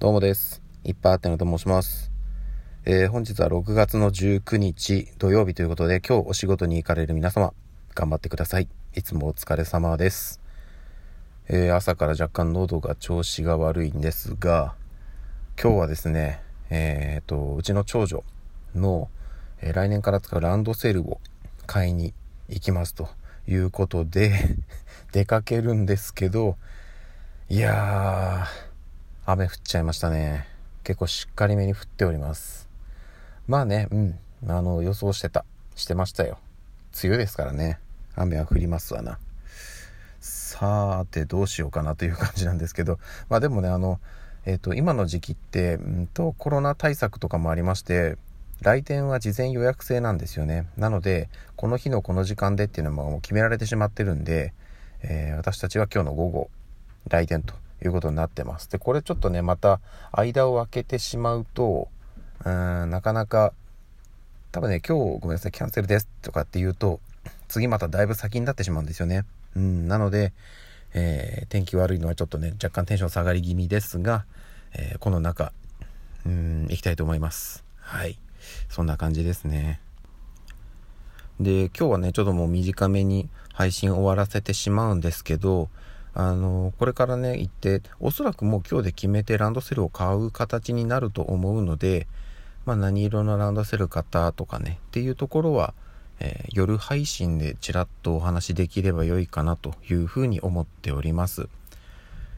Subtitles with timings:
[0.00, 0.62] どうもです。
[0.82, 2.10] いっぱいあってのと申します。
[2.86, 7.52] えー、本日は6月の19日土曜日ということで、今日お仕事に行かれる皆様、
[7.94, 8.68] 頑張ってください。
[8.94, 10.40] いつもお疲れ様です。
[11.50, 14.74] えー、朝から若干喉が調子が悪いんですが、
[15.62, 16.40] 今日はですね、
[16.70, 18.24] えー、と、うちの長女
[18.74, 19.10] の、
[19.60, 21.20] え、来年から使うランドセルを
[21.66, 22.14] 買いに
[22.48, 23.10] 行きますと
[23.46, 24.32] いうことで
[25.12, 26.56] 出かけるんですけど、
[27.50, 28.69] いやー、
[29.32, 30.46] 雨降っちゃいましたね。
[30.82, 32.68] 結構しっかりめに降っております。
[33.46, 34.18] まあね、うん。
[34.48, 35.44] あの、予想してた。
[35.76, 36.38] してましたよ。
[37.00, 37.78] 梅雨ですからね。
[38.16, 39.18] 雨は降りますわな。
[40.18, 42.98] さーて、どうしようかなという感じなんですけど。
[43.28, 44.00] まあでもね、あの、
[44.46, 48.16] えっ、ー、と、今の時期って、うんと、コロナ対策とかもありまして、
[48.62, 50.66] 来店は事前予約制なんですよね。
[50.76, 54.52] なので、この日のこの時間でっていうのももう決められてしまってるんで、
[55.02, 56.50] えー、私たちは今日の午後、
[57.08, 58.70] 来店ということになってます。
[58.70, 59.80] で、これちょっとね、また
[60.12, 61.88] 間を空けてしまうと、
[62.44, 63.52] うーん、なかなか、
[64.52, 67.00] 多分ね、今日ごめんなさい、キャンセルですとかって言うと、
[67.48, 69.24] 次まただいぶ先になってしまうんですよね。
[69.56, 70.32] うん、なので、
[70.92, 74.24] えー、天気悪いのはちょっとね、若干テンション下がり気味ですが、
[74.72, 75.52] えー、この中、
[76.26, 77.64] うん、行きたいと思います。
[77.78, 78.18] はい。
[78.68, 79.80] そんな感じですね。
[81.40, 85.68] で、今日はね、ちょっともう短めに配信終わらせてしまうんですけど、
[86.12, 92.06] あのこれからね行っておそらくもう今日で決めてランドセルを買う形になると思うので、
[92.66, 95.72] まあ、何色のランドセル買ったとかねっていうところは、
[96.18, 101.48] えー、夜配信でちらっとお話できれば良いかなというふうに思っております。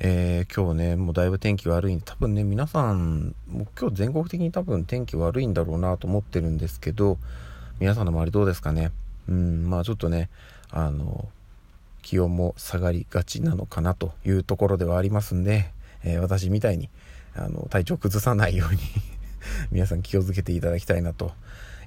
[0.00, 7.16] えー、今日ねもうだいぶ天気悪いんで多分ね皆さんもう今日全国的に多分天気悪いんだろうなと思ってるんですけど
[7.78, 8.90] 皆さんの周りどうですかね？
[9.28, 10.30] うんまあちょっとね
[10.70, 11.28] あの
[12.04, 15.70] 気温も下がりがちなのかなというところではありますんで、
[16.04, 16.90] えー、私みたいに
[17.34, 18.78] あの体調崩さないように
[19.72, 21.32] 皆さん気をつけていただきたいなと。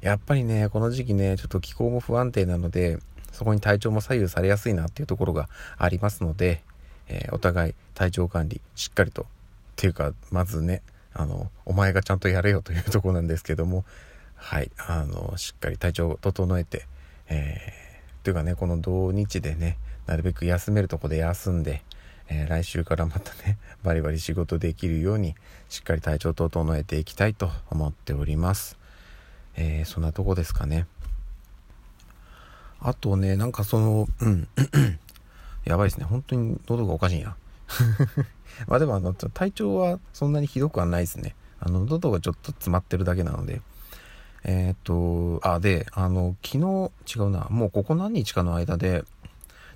[0.01, 2.99] やっぱりね、この時期ね、ちょっと気候も不安定なので、
[3.31, 6.61] そこに体調も左右されやすいなっていうところがありますので、
[7.07, 9.25] えー、お互い体調管理しっかりと、っ
[9.75, 10.81] ていうか、まずね、
[11.13, 13.85] あの、お前がちゃんとやれよというところなんですけども、
[14.35, 16.85] はい、あの、しっかり体調を整えて、
[17.27, 17.86] えー、
[18.27, 21.81] というかね、この土日でね、なるべく休めるとこで休んで、
[22.27, 25.33] えー、来週からまたね、 バリバリ仕事できるように、
[25.69, 28.77] しっかり体調整えていきたいと思っております。
[29.55, 30.87] えー、そんなとこですかね。
[32.81, 34.49] あとね、なんかその、うん、
[35.63, 36.03] やばいですね。
[36.03, 37.37] 本当に喉がおかしいんや。
[38.67, 41.33] まあでもあの、体調はそんなにひどくはないですね。
[41.61, 43.61] あの、喉がちょっと詰まってるだけなので。
[44.47, 49.03] えっ、と、あ、で、あの、昨日、違うな、もうここ何日かの間で、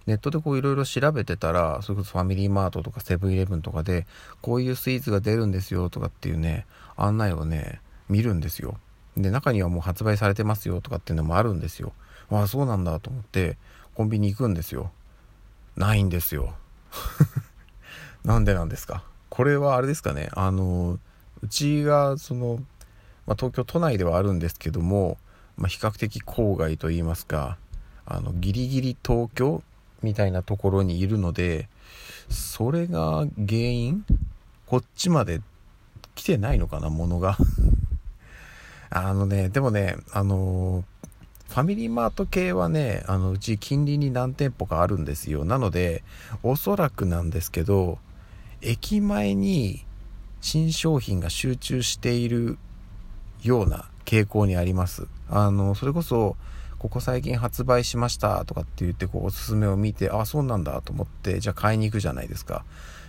[0.08, 4.08] ネットでこういろいろ調べてたら、それこそファミリーマートとかセブンイレブンとかで、
[4.42, 6.66] こういうスイーツが出るんですよとかっていうね、
[6.96, 8.78] 案内をね、見るんですよ。
[9.18, 11.92] で、中にはもう発売されてますよとかっていうのもあるんですよ。
[12.32, 13.58] ああ、そうなんだと思って、
[13.94, 14.92] コンビニ行くんですよ。
[15.76, 16.56] ないんですよ。
[18.24, 19.04] なんでなんですか？
[19.30, 20.98] これはあれですかね、あの、
[21.42, 22.60] うちが、その、
[23.28, 25.18] まあ、東京都内ではあるんですけども、
[25.58, 27.58] まあ、比較的郊外といいますか、
[28.06, 29.64] あの、ギリギリ東京
[30.02, 31.70] みたいなところにいるので、
[32.30, 34.06] それが原因
[34.66, 35.42] こっちまで
[36.16, 37.38] 来てないのかな、ものが
[38.90, 40.84] あのね、でもね、あの
[41.52, 45.44] ファミリーマート系はね、あの、うち近隣に何店舗かあるんですよ。
[45.44, 46.02] なので、
[46.44, 48.00] おそらくなんですけど、
[48.62, 49.86] 駅前に
[50.40, 52.58] 新商品が集中している
[53.42, 55.08] ような傾向にあります。
[55.30, 56.36] あの、それこそ、
[56.82, 62.66] ここ最近発売しましたとかって言ってこうおすすめを見てあそうなんだと思ってじゃあ買いに行くじゃないですか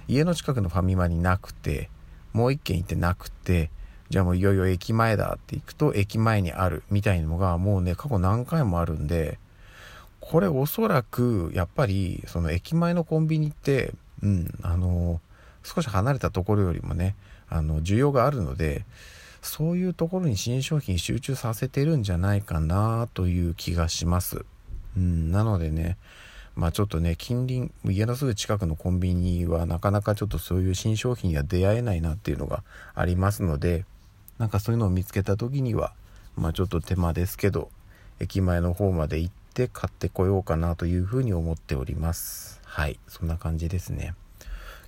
[0.08, 1.88] 家の近くのファミマになくて
[2.34, 3.70] もう一軒行ってなくて
[4.10, 9.38] じゃあもういよいよ駅前だって行くと駅前にあるみたいなのがもうね過去何回もあるんで
[10.20, 15.22] これおそらくやっぱりその駅前のコンビニってうんあの
[15.62, 17.16] 少し離れたところよりもね
[17.48, 18.84] あの需要があるので
[19.42, 24.44] そういうところに新商品集中させてるんじゃないかなという気がします。
[24.96, 25.98] うん、なのでね、
[26.54, 32.62] まあちょっとね、近隣、家のすぐ近くのコンビニはなかなかちょっとそういう新商品には出会えないなっていうのが
[32.94, 33.84] ありますので、
[34.38, 35.92] なんかそういうのを見つけた時には、
[36.36, 37.70] まあちょっと手間ですけど、
[38.20, 42.60] 駅前の方まで行って買ってこようかなというふうに思っております。
[42.64, 44.14] はい、そんな感じですね。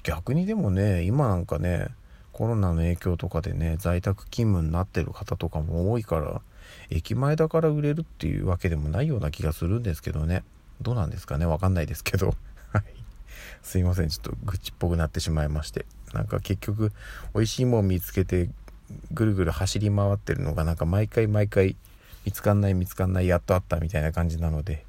[0.05, 1.89] 逆にでもね、今なんかね、
[2.35, 6.43] コロナの影響とかでね在宅勤務になってる方とかも多いから
[6.91, 10.43] 駅前だから売れるっていうわけでもないような気がするんですけどね。
[10.83, 11.47] どうなんですかね？
[11.47, 12.35] わかんないですけど。
[12.73, 12.85] はい。
[13.63, 14.09] すいません。
[14.09, 15.87] ちょっと愚痴っぽくなってしまいまして。
[16.13, 16.93] なんか結局
[17.35, 18.51] 美味しいもん見つけて
[19.13, 21.77] ぐるぐる走り回ってるのがなんか毎回毎回
[22.25, 24.85] 見つかんない見つかんないやっとあったみたいな感じなので。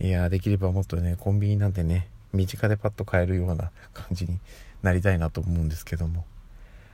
[0.00, 4.40] いやできればもっとねコンビニなんてね身近でパッと買えるような感じに
[4.82, 6.24] なりたいなと思うんですけども。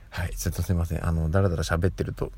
[0.09, 0.35] はい。
[0.35, 1.05] ちょっとすいません。
[1.05, 2.31] あのだらだら喋ってると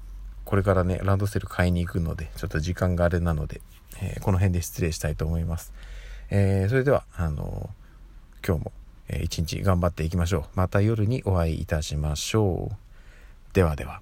[0.45, 3.62] これからねランドセル買いに行くのでちょっと時間があれなので、
[4.01, 5.73] えー、この辺で失礼したいと思います、
[6.29, 7.69] えー、それではあの
[8.45, 8.71] 今日も
[9.21, 10.44] 一日頑張っていきましょう。
[10.56, 12.75] また夜にお会いいたしましょう。
[13.53, 14.01] ではでは。